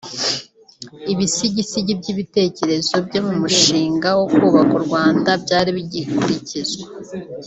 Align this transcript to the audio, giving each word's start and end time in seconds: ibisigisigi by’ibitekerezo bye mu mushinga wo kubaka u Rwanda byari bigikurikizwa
ibisigisigi 1.13 1.93
by’ibitekerezo 1.99 2.95
bye 3.05 3.19
mu 3.27 3.33
mushinga 3.41 4.07
wo 4.19 4.25
kubaka 4.35 4.73
u 4.79 4.83
Rwanda 4.85 5.29
byari 5.43 5.69
bigikurikizwa 5.77 6.85